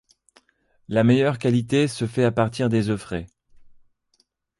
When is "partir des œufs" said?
2.31-2.99